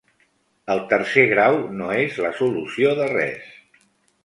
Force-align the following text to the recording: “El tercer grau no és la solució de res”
“El 0.75 0.79
tercer 0.93 1.25
grau 1.33 1.59
no 1.83 1.91
és 2.05 2.19
la 2.25 2.33
solució 2.41 2.97
de 3.03 3.13
res” 3.15 3.49